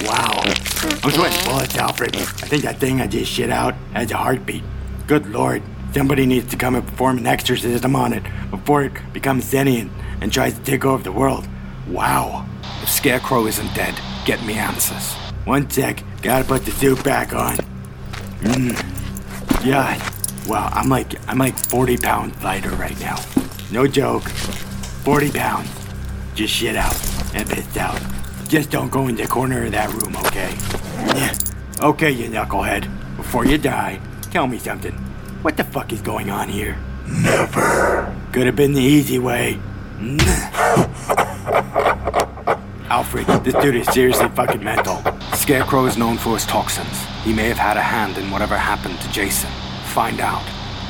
Wow. 0.06 0.44
I'm 1.04 1.12
sweating 1.12 1.46
bullets, 1.46 1.78
Alfred. 1.78 2.18
I 2.18 2.20
think 2.20 2.64
that 2.64 2.82
thing 2.82 3.00
I 3.00 3.08
just 3.08 3.32
shit 3.32 3.50
out 3.50 3.76
has 3.94 4.12
a 4.12 4.18
heartbeat. 4.18 4.62
Good 5.08 5.28
lord. 5.28 5.64
Somebody 5.94 6.26
needs 6.26 6.52
to 6.52 6.58
come 6.58 6.76
and 6.76 6.86
perform 6.86 7.20
an 7.20 7.28
exorcism 7.28 7.96
on 7.96 8.12
it 8.12 8.24
before 8.52 8.84
it 8.84 8.92
becomes 9.14 9.46
sentient 9.46 9.90
and 10.20 10.34
tries 10.34 10.54
to 10.54 10.64
take 10.66 10.84
over 10.84 11.02
the 11.02 11.14
world. 11.14 11.48
Wow. 11.88 12.46
If 12.84 12.90
Scarecrow 12.90 13.48
isn't 13.48 13.74
dead, 13.74 13.98
get 14.26 14.44
me 14.44 14.56
answers. 14.56 15.14
One 15.46 15.70
sec. 15.70 16.04
Gotta 16.22 16.44
put 16.44 16.66
the 16.66 16.72
suit 16.72 17.02
back 17.06 17.32
on. 17.34 17.56
Mmm. 18.42 19.66
Yeah. 19.66 20.17
Wow, 20.48 20.70
I'm 20.72 20.88
like 20.88 21.16
I'm 21.30 21.38
like 21.40 21.58
40 21.58 21.98
pounds 21.98 22.42
lighter 22.42 22.70
right 22.70 22.98
now. 23.02 23.18
No 23.70 23.86
joke. 23.86 24.24
40 25.04 25.32
pounds. 25.32 25.70
Just 26.36 26.54
shit 26.54 26.78
out 26.78 26.96
and 27.36 27.50
pissed 27.50 27.76
out. 27.76 28.00
Just 28.48 28.72
don't 28.72 28.90
go 28.90 29.10
in 29.10 29.16
the 29.18 29.28
corner 29.28 29.66
of 29.66 29.74
that 29.74 29.90
room, 29.92 30.16
okay? 30.28 30.56
Yeah. 31.18 31.34
Okay, 31.82 32.12
you 32.12 32.30
knucklehead. 32.30 32.88
Before 33.18 33.46
you 33.46 33.58
die, 33.58 34.00
tell 34.32 34.48
me 34.48 34.58
something. 34.58 34.94
What 35.42 35.58
the 35.58 35.66
fuck 35.66 35.92
is 35.92 36.02
going 36.02 36.30
on 36.30 36.48
here? 36.48 36.78
Never. 37.06 38.16
Could 38.32 38.46
have 38.46 38.56
been 38.56 38.74
the 38.74 38.82
easy 38.82 39.20
way. 39.20 39.60
Alfred, 42.90 43.28
this 43.44 43.54
dude 43.56 43.76
is 43.76 43.88
seriously 43.88 44.30
fucking 44.30 44.64
mental. 44.64 45.04
Scarecrow 45.34 45.86
is 45.88 45.98
known 45.98 46.18
for 46.18 46.36
his 46.36 46.46
toxins. 46.46 47.06
He 47.24 47.34
may 47.34 47.50
have 47.50 47.58
had 47.58 47.76
a 47.76 47.82
hand 47.82 48.18
in 48.18 48.32
whatever 48.32 48.58
happened 48.58 48.98
to 49.02 49.12
Jason. 49.12 49.50
Find 49.98 50.22
out. 50.22 50.46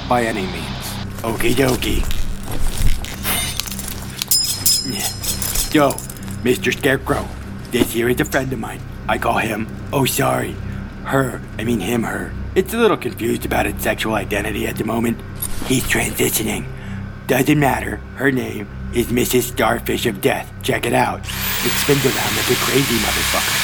By 0.10 0.24
any 0.24 0.46
means. 0.48 0.86
Okie 1.24 1.56
dokie. 1.56 2.04
Yo, 5.74 5.92
Mr. 6.44 6.78
Scarecrow, 6.78 7.26
this 7.72 7.94
here 7.94 8.10
is 8.10 8.20
a 8.20 8.26
friend 8.26 8.52
of 8.52 8.60
mine. 8.60 8.82
I 9.08 9.18
call 9.18 9.38
him, 9.38 9.66
oh 9.94 10.04
sorry, 10.04 10.58
her, 11.06 11.42
I 11.58 11.64
mean 11.64 11.80
him, 11.80 12.04
her. 12.04 12.34
It's 12.54 12.74
a 12.74 12.78
little 12.78 12.98
confused 12.98 13.46
about 13.46 13.66
its 13.66 13.82
sexual 13.82 14.14
identity 14.14 14.68
at 14.68 14.76
the 14.76 14.84
moment. 14.84 15.22
He's 15.68 15.86
transitioning. 15.86 16.66
Doesn't 17.28 17.58
matter, 17.62 18.02
her 18.18 18.30
name 18.30 18.68
is 18.94 19.08
Mrs. 19.08 19.44
Starfish 19.44 20.06
of 20.06 20.20
Death. 20.20 20.52
Check 20.64 20.86
it 20.86 20.92
out. 20.92 21.22
It 21.22 21.72
spins 21.80 22.04
around 22.04 22.36
like 22.36 22.52
a 22.52 22.60
crazy 22.60 22.98
motherfucker. 23.00 23.56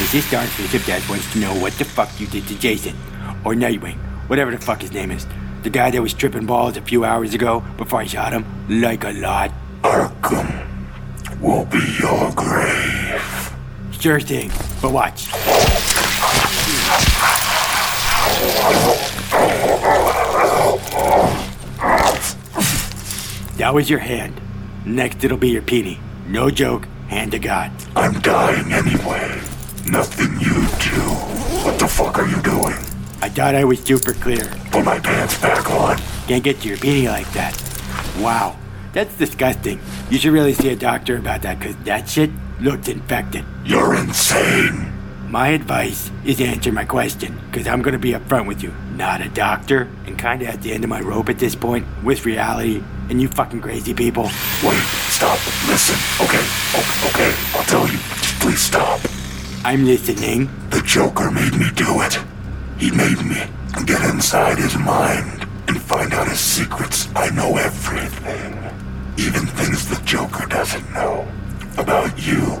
Mrs. 0.00 0.28
Starfish 0.28 0.74
of 0.74 0.86
Death 0.86 1.06
wants 1.10 1.30
to 1.34 1.40
know 1.40 1.52
what 1.60 1.74
the 1.74 1.84
fuck 1.84 2.08
you 2.18 2.26
did 2.26 2.46
to 2.48 2.58
Jason. 2.58 2.96
Or 3.44 3.52
Nightwing, 3.52 3.98
whatever 4.32 4.50
the 4.50 4.56
fuck 4.56 4.80
his 4.80 4.92
name 4.92 5.10
is. 5.10 5.26
The 5.62 5.68
guy 5.68 5.90
that 5.90 6.00
was 6.00 6.14
tripping 6.14 6.46
balls 6.46 6.78
a 6.78 6.80
few 6.80 7.04
hours 7.04 7.34
ago 7.34 7.60
before 7.76 8.00
I 8.00 8.06
shot 8.06 8.32
him, 8.32 8.46
like 8.66 9.04
a 9.04 9.10
lot. 9.10 9.52
Arkham 9.82 10.48
will 11.38 11.66
be 11.66 11.84
your 12.00 12.32
grave. 12.32 13.52
Sure 14.00 14.20
thing, 14.20 14.50
but 14.80 14.90
watch. 14.90 15.26
That 23.58 23.72
was 23.74 23.90
your 23.90 23.98
hand. 23.98 24.40
Next 24.86 25.22
it'll 25.22 25.36
be 25.36 25.50
your 25.50 25.60
peenie. 25.60 26.00
No 26.26 26.48
joke, 26.48 26.88
hand 27.08 27.32
to 27.32 27.38
God. 27.38 27.70
I'm 27.94 28.18
dying 28.20 28.72
anyway. 28.72 29.42
Nothing 29.90 30.32
you 30.40 30.54
do. 30.80 31.02
What 31.66 31.78
the 31.78 31.86
fuck 31.86 32.18
are 32.18 32.26
you 32.26 32.40
doing? 32.40 32.78
I 33.22 33.28
thought 33.28 33.54
I 33.54 33.64
was 33.64 33.80
super 33.82 34.12
clear. 34.14 34.44
Put 34.72 34.84
my 34.84 34.98
pants 34.98 35.40
back 35.40 35.70
on. 35.70 35.96
Can't 36.26 36.42
get 36.42 36.60
to 36.60 36.68
your 36.68 36.76
peenie 36.76 37.08
like 37.08 37.30
that. 37.32 37.54
Wow, 38.18 38.56
that's 38.92 39.16
disgusting. 39.16 39.80
You 40.10 40.18
should 40.18 40.32
really 40.32 40.52
see 40.54 40.70
a 40.70 40.76
doctor 40.76 41.16
about 41.16 41.42
that, 41.42 41.60
cause 41.60 41.76
that 41.84 42.08
shit 42.08 42.30
looks 42.60 42.88
infected. 42.88 43.44
You're 43.64 43.94
insane. 43.94 44.88
My 45.28 45.48
advice 45.48 46.10
is 46.24 46.40
answer 46.40 46.72
my 46.72 46.84
question, 46.84 47.40
because 47.50 47.66
I'm 47.66 47.80
going 47.80 47.92
to 47.94 47.98
be 47.98 48.10
upfront 48.12 48.46
with 48.46 48.62
you. 48.62 48.74
Not 48.96 49.22
a 49.22 49.28
doctor, 49.30 49.88
and 50.04 50.18
kind 50.18 50.42
of 50.42 50.48
at 50.48 50.60
the 50.60 50.72
end 50.72 50.84
of 50.84 50.90
my 50.90 51.00
rope 51.00 51.28
at 51.30 51.38
this 51.38 51.54
point, 51.54 51.86
with 52.02 52.26
reality, 52.26 52.82
and 53.08 53.20
you 53.22 53.28
fucking 53.28 53.60
crazy 53.62 53.94
people. 53.94 54.24
Wait, 54.64 54.82
stop, 55.08 55.38
listen. 55.68 55.96
Okay, 56.26 56.42
o- 56.76 57.08
okay, 57.08 57.34
I'll 57.56 57.64
tell 57.64 57.88
you. 57.88 57.98
Please 58.40 58.60
stop. 58.60 59.00
I'm 59.64 59.84
listening. 59.86 60.50
The 60.70 60.82
Joker 60.82 61.30
made 61.30 61.54
me 61.54 61.70
do 61.76 62.02
it. 62.02 62.18
He 62.82 62.90
made 62.90 63.22
me 63.24 63.40
get 63.86 64.02
inside 64.12 64.58
his 64.58 64.76
mind 64.76 65.46
and 65.68 65.80
find 65.80 66.12
out 66.12 66.26
his 66.26 66.40
secrets. 66.40 67.08
I 67.14 67.30
know 67.30 67.56
everything. 67.56 68.58
Even 69.16 69.46
things 69.46 69.88
the 69.88 70.04
Joker 70.04 70.46
doesn't 70.46 70.92
know. 70.92 71.24
About 71.78 72.10
you 72.26 72.60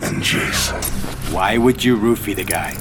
and 0.00 0.22
Jason. 0.22 0.82
Why 1.30 1.58
would 1.58 1.84
you 1.84 1.98
roofie 1.98 2.34
the 2.34 2.44
guy? 2.44 2.74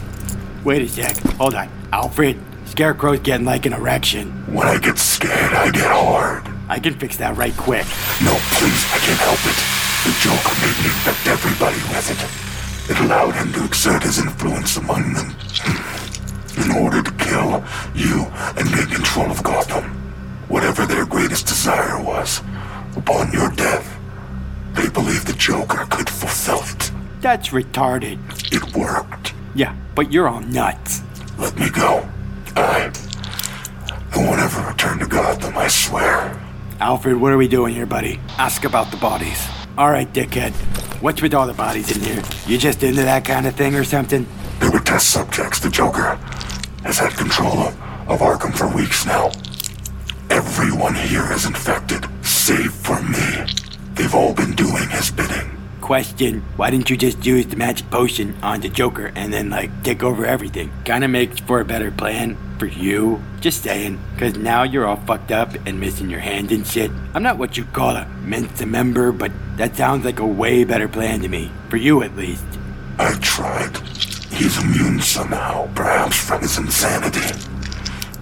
Wait 0.64 0.82
a 0.84 0.88
sec, 0.88 1.18
hold 1.36 1.54
on. 1.54 1.68
Alfred, 1.92 2.40
Scarecrow's 2.64 3.20
getting 3.20 3.46
like 3.46 3.66
an 3.66 3.74
erection. 3.74 4.32
When 4.54 4.70
I 4.70 4.78
get 4.78 4.98
scared, 5.00 5.52
I 5.52 5.70
get 5.70 5.92
hard. 5.92 6.48
I 6.70 6.80
can 6.80 6.94
fix 6.94 7.18
that 7.18 7.36
right 7.36 7.58
quick. 7.58 7.86
No, 8.24 8.34
please, 8.56 8.86
I 8.94 9.00
can't 9.04 9.20
help 9.20 9.44
it. 9.44 9.60
The 10.08 10.16
Joker 10.24 10.56
made 10.64 10.80
me 10.80 10.92
infect 10.96 11.28
everybody 11.28 11.82
with 11.92 12.08
it. 12.10 12.92
It 12.92 13.00
allowed 13.02 13.36
him 13.36 13.52
to 13.52 13.66
exert 13.66 14.04
his 14.04 14.18
influence 14.18 14.78
among 14.78 15.14
them. 15.14 15.36
In 16.64 16.72
order 16.78 17.02
to 17.02 17.12
kill 17.14 17.64
you 17.96 18.26
and 18.56 18.70
gain 18.70 18.86
control 18.86 19.32
of 19.32 19.42
Gotham. 19.42 19.84
Whatever 20.48 20.86
their 20.86 21.06
greatest 21.06 21.48
desire 21.48 22.02
was, 22.02 22.42
upon 22.96 23.32
your 23.32 23.50
death, 23.52 23.98
they 24.74 24.88
believed 24.90 25.28
the 25.28 25.34
Joker 25.34 25.86
could 25.90 26.10
fulfill 26.10 26.62
it. 26.64 26.92
That's 27.20 27.50
retarded. 27.50 28.20
It 28.54 28.76
worked. 28.76 29.34
Yeah, 29.56 29.76
but 29.96 30.12
you're 30.12 30.28
all 30.28 30.42
nuts. 30.42 31.02
Let 31.40 31.58
me 31.58 31.70
go. 31.70 32.08
I. 32.56 32.92
I 34.14 34.18
won't 34.18 34.40
ever 34.40 34.68
return 34.68 35.00
to 35.00 35.08
Gotham, 35.08 35.58
I 35.58 35.68
swear. 35.68 36.40
Alfred, 36.80 37.18
what 37.18 37.32
are 37.32 37.38
we 37.38 37.48
doing 37.48 37.74
here, 37.74 37.86
buddy? 37.86 38.20
Ask 38.38 38.66
about 38.66 38.92
the 38.92 38.98
bodies. 38.98 39.48
Alright, 39.78 40.14
dickhead. 40.14 40.52
What's 41.02 41.22
with 41.22 41.34
all 41.34 41.48
the 41.48 41.54
bodies 41.54 41.96
in 41.96 42.04
here? 42.04 42.24
You 42.46 42.58
just 42.58 42.84
into 42.84 43.02
that 43.02 43.26
kind 43.26 43.48
of 43.48 43.56
thing 43.56 43.74
or 43.74 43.84
something? 43.84 44.28
They 44.60 44.70
were 44.70 44.80
test 44.80 45.10
subjects. 45.10 45.60
The 45.60 45.70
Joker 45.70 46.20
has 46.92 47.00
had 47.00 47.18
control 47.18 47.58
of, 47.58 48.20
Arkham 48.20 48.54
for 48.54 48.68
weeks 48.76 49.06
now. 49.06 49.32
Everyone 50.30 50.94
here 50.94 51.32
is 51.32 51.46
infected, 51.46 52.06
save 52.22 52.74
for 52.74 53.02
me. 53.02 53.46
They've 53.96 54.14
all 54.14 54.34
been 54.34 54.52
doing 54.56 54.90
his 54.90 55.10
bidding. 55.10 55.50
Question, 55.80 56.42
why 56.58 56.70
didn't 56.70 56.90
you 56.90 56.98
just 56.98 57.26
use 57.26 57.46
the 57.48 57.56
magic 57.56 57.90
potion 57.90 58.36
on 58.44 58.60
the 58.60 58.68
Joker 58.68 59.14
and 59.16 59.32
then, 59.32 59.50
like, 59.50 59.72
take 59.84 60.04
over 60.04 60.26
everything? 60.26 60.70
Kinda 60.84 61.08
makes 61.08 61.40
for 61.40 61.62
a 61.62 61.66
better 61.66 61.92
plan 61.92 62.36
for 62.60 62.66
you. 62.66 63.22
Just 63.40 63.64
saying, 63.64 63.98
cause 64.18 64.36
now 64.36 64.64
you're 64.64 64.86
all 64.86 64.98
fucked 65.08 65.32
up 65.32 65.56
and 65.66 65.80
missing 65.80 66.10
your 66.10 66.20
hand 66.20 66.52
and 66.52 66.68
shit. 66.68 66.92
I'm 67.14 67.24
not 67.24 67.38
what 67.38 67.56
you 67.56 67.64
call 67.64 67.96
a 67.96 68.06
Mensa 68.26 68.66
member, 68.66 69.14
but 69.14 69.32
that 69.56 69.78
sounds 69.78 70.04
like 70.04 70.20
a 70.20 70.28
way 70.28 70.66
better 70.66 70.90
plan 70.90 71.22
to 71.22 71.30
me. 71.30 71.52
For 71.70 71.78
you, 71.78 72.04
at 72.04 72.18
least. 72.18 72.44
I 73.00 73.14
tried. 73.22 73.78
He's 74.32 74.58
immune 74.64 75.02
somehow, 75.02 75.72
perhaps 75.76 76.18
from 76.18 76.42
his 76.42 76.58
insanity. 76.58 77.36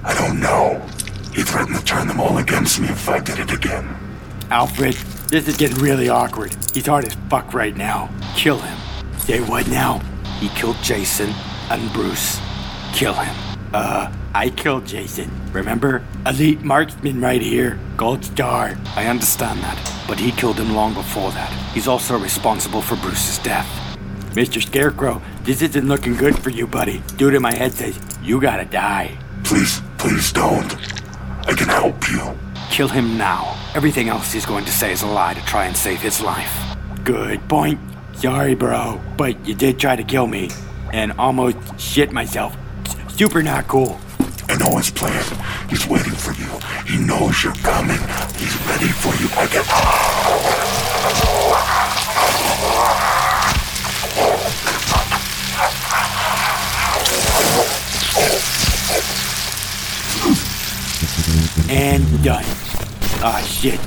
I 0.04 0.14
don't 0.16 0.40
know. 0.40 0.82
He 1.34 1.44
threatened 1.44 1.78
to 1.78 1.84
turn 1.86 2.08
them 2.08 2.20
all 2.20 2.38
against 2.40 2.80
me 2.80 2.88
if 2.90 3.08
I 3.08 3.20
did 3.20 3.40
it 3.40 3.52
again. 3.54 3.88
Alfred, 4.50 4.96
this 5.30 5.48
is 5.48 5.58
getting 5.58 5.78
really 5.78 6.10
awkward. 6.10 6.56
He's 6.74 6.88
hard 6.88 7.06
as 7.06 7.16
fuck 7.30 7.54
right 7.54 7.78
now. 7.78 8.10
Kill 8.36 8.60
him. 8.60 8.78
Say 9.20 9.40
what 9.42 9.68
now? 9.68 10.00
He 10.40 10.50
killed 10.50 10.78
Jason 10.82 11.30
and 11.70 11.94
Bruce. 11.94 12.40
Kill 12.94 13.14
him. 13.14 13.36
Uh, 13.74 14.12
I 14.34 14.50
killed 14.50 14.88
Jason. 14.88 15.30
Remember? 15.54 16.04
Elite 16.26 16.64
marksman 16.64 17.22
right 17.22 17.42
here. 17.42 17.80
Gold 17.98 18.26
star. 18.26 18.76
I 18.96 19.06
understand 19.06 19.60
that, 19.62 20.06
but 20.08 20.20
he 20.20 20.32
killed 20.32 20.60
him 20.60 20.74
long 20.74 20.96
before 20.96 21.32
that. 21.32 21.52
He's 21.74 21.88
also 21.88 22.18
responsible 22.18 22.82
for 22.82 22.96
Bruce's 22.96 23.38
death. 23.40 23.89
Mr. 24.32 24.62
Scarecrow, 24.62 25.22
this 25.44 25.62
isn't 25.64 25.88
looking 25.88 26.16
good 26.16 26.38
for 26.38 26.52
you, 26.52 26.68
buddy. 26.68 27.02
Dude 27.18 27.34
in 27.34 27.42
my 27.42 27.54
head 27.54 27.74
says, 27.74 28.00
you 28.22 28.40
gotta 28.40 28.66
die. 28.66 29.18
Please, 29.44 29.82
please 29.98 30.32
don't. 30.32 30.76
I 31.48 31.54
can 31.54 31.68
help 31.68 32.10
you. 32.12 32.38
Kill 32.70 32.88
him 32.88 33.18
now. 33.18 33.58
Everything 33.74 34.08
else 34.08 34.32
he's 34.32 34.46
going 34.46 34.66
to 34.66 34.72
say 34.72 34.92
is 34.92 35.02
a 35.02 35.08
lie 35.08 35.34
to 35.34 35.44
try 35.46 35.66
and 35.66 35.76
save 35.76 36.00
his 36.00 36.22
life. 36.22 36.56
Good 37.04 37.48
point. 37.50 37.80
Sorry, 38.14 38.54
bro, 38.54 39.02
but 39.18 39.44
you 39.48 39.56
did 39.56 39.80
try 39.80 39.96
to 39.96 40.04
kill 40.04 40.28
me. 40.28 40.52
And 40.94 41.12
almost 41.14 41.58
shit 41.80 42.12
myself. 42.12 42.56
Super 43.08 43.42
not 43.42 43.68
cool. 43.68 44.00
I 44.48 44.58
know 44.58 44.78
his 44.78 44.92
plan. 44.92 45.24
He's 45.70 45.88
waiting 45.88 46.14
for 46.14 46.34
you. 46.34 46.50
He 46.86 47.04
knows 47.04 47.44
you're 47.44 47.54
coming. 47.56 48.00
He's 48.38 48.56
ready 48.68 48.90
for 48.90 49.14
you. 49.22 49.30
I 49.38 49.48
can. 49.48 49.66
And 61.70 62.24
done. 62.24 62.44
Ah, 63.22 63.42
shit. 63.48 63.80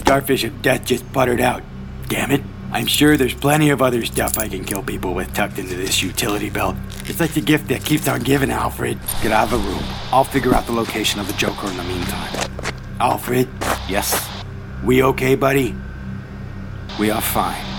Starfish 0.00 0.44
of 0.44 0.62
Death 0.62 0.84
just 0.84 1.10
puttered 1.12 1.40
out. 1.40 1.62
Damn 2.08 2.30
it. 2.30 2.42
I'm 2.72 2.86
sure 2.86 3.16
there's 3.16 3.34
plenty 3.34 3.70
of 3.70 3.82
other 3.82 4.04
stuff 4.04 4.38
I 4.38 4.48
can 4.48 4.64
kill 4.64 4.82
people 4.82 5.14
with 5.14 5.32
tucked 5.32 5.58
into 5.58 5.74
this 5.76 6.02
utility 6.02 6.50
belt. 6.50 6.76
It's 7.06 7.20
like 7.20 7.32
the 7.34 7.40
gift 7.40 7.68
that 7.68 7.84
keeps 7.84 8.08
on 8.08 8.20
giving, 8.22 8.50
Alfred. 8.50 8.98
Get 9.22 9.32
out 9.32 9.52
of 9.52 9.62
the 9.62 9.68
room. 9.68 9.82
I'll 10.12 10.24
figure 10.24 10.54
out 10.54 10.66
the 10.66 10.72
location 10.72 11.20
of 11.20 11.26
the 11.26 11.32
Joker 11.34 11.68
in 11.68 11.76
the 11.76 11.84
meantime. 11.84 12.50
Alfred, 13.00 13.48
Yes, 13.88 14.28
we 14.84 15.02
okay, 15.02 15.34
buddy? 15.34 15.74
we 16.98 17.10
are 17.10 17.20
fine. 17.20 17.73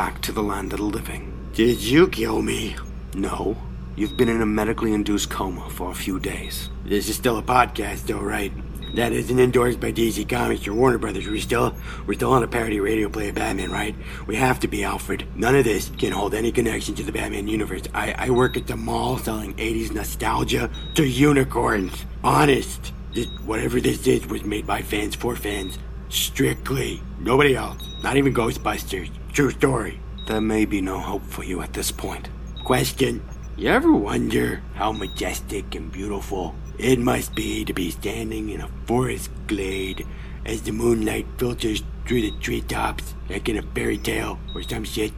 Back 0.00 0.22
to 0.22 0.32
the 0.32 0.42
land 0.42 0.72
of 0.72 0.78
the 0.78 0.84
living. 0.86 1.30
Did 1.52 1.82
you 1.82 2.08
kill 2.08 2.40
me? 2.40 2.74
No, 3.12 3.54
you've 3.96 4.16
been 4.16 4.30
in 4.30 4.40
a 4.40 4.46
medically 4.46 4.94
induced 4.94 5.28
coma 5.28 5.68
for 5.68 5.90
a 5.90 5.94
few 5.94 6.18
days. 6.18 6.70
This 6.86 7.10
is 7.10 7.16
still 7.16 7.36
a 7.36 7.42
podcast, 7.42 8.06
though, 8.06 8.18
right? 8.18 8.50
That 8.94 9.12
isn't 9.12 9.38
endorsed 9.38 9.78
by 9.78 9.92
DC 9.92 10.26
Comics 10.26 10.66
or 10.66 10.72
Warner 10.72 10.96
Brothers. 10.96 11.28
We're 11.28 11.38
still, 11.38 11.74
we're 12.06 12.14
still 12.14 12.32
on 12.32 12.42
a 12.42 12.48
parody 12.48 12.80
radio 12.80 13.10
play 13.10 13.28
of 13.28 13.34
Batman, 13.34 13.70
right? 13.70 13.94
We 14.26 14.36
have 14.36 14.58
to 14.60 14.68
be, 14.68 14.84
Alfred. 14.84 15.26
None 15.36 15.54
of 15.54 15.64
this 15.64 15.90
can 15.98 16.12
hold 16.12 16.32
any 16.32 16.50
connection 16.50 16.94
to 16.94 17.02
the 17.02 17.12
Batman 17.12 17.46
universe. 17.46 17.82
I, 17.92 18.14
I 18.16 18.30
work 18.30 18.56
at 18.56 18.66
the 18.66 18.78
mall 18.78 19.18
selling 19.18 19.52
80s 19.56 19.92
nostalgia 19.92 20.70
to 20.94 21.06
unicorns. 21.06 22.06
Honest. 22.24 22.94
This, 23.12 23.26
whatever 23.44 23.82
this 23.82 24.06
is 24.06 24.26
was 24.28 24.44
made 24.44 24.66
by 24.66 24.80
fans 24.80 25.14
for 25.14 25.36
fans. 25.36 25.78
Strictly. 26.08 27.02
Nobody 27.18 27.54
else. 27.54 27.82
Not 28.02 28.16
even 28.16 28.32
Ghostbusters. 28.32 29.10
True 29.40 29.50
story. 29.52 29.98
There 30.26 30.42
may 30.42 30.66
be 30.66 30.82
no 30.82 30.98
hope 30.98 31.24
for 31.24 31.44
you 31.44 31.62
at 31.62 31.72
this 31.72 31.90
point. 31.90 32.28
Question. 32.62 33.22
You 33.56 33.70
ever 33.70 33.90
wonder 33.90 34.60
how 34.74 34.92
majestic 34.92 35.74
and 35.74 35.90
beautiful 35.90 36.54
it 36.76 36.98
must 36.98 37.34
be 37.34 37.64
to 37.64 37.72
be 37.72 37.90
standing 37.90 38.50
in 38.50 38.60
a 38.60 38.68
forest 38.84 39.30
glade 39.46 40.06
as 40.44 40.60
the 40.60 40.72
moonlight 40.72 41.24
filters 41.38 41.82
through 42.06 42.20
the 42.20 42.32
treetops 42.32 43.14
like 43.30 43.48
in 43.48 43.56
a 43.56 43.62
fairy 43.62 43.96
tale 43.96 44.38
or 44.54 44.62
some 44.62 44.84
shit? 44.84 45.12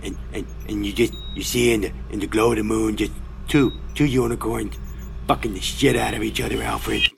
And, 0.00 0.16
and, 0.32 0.46
and 0.68 0.86
you 0.86 0.92
just, 0.92 1.14
you 1.34 1.42
see 1.42 1.72
in 1.72 1.80
the, 1.80 1.92
in 2.10 2.20
the 2.20 2.28
glow 2.28 2.52
of 2.52 2.58
the 2.58 2.62
moon 2.62 2.94
just 2.94 3.10
two, 3.48 3.72
two 3.96 4.06
unicorns 4.06 4.78
fucking 5.26 5.54
the 5.54 5.60
shit 5.60 5.96
out 5.96 6.14
of 6.14 6.22
each 6.22 6.40
other, 6.40 6.62
Alfred. 6.62 7.10